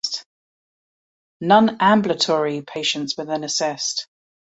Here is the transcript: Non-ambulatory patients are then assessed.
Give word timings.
Non-ambulatory 1.41 2.63
patients 2.63 3.19
are 3.19 3.25
then 3.25 3.43
assessed. 3.43 4.07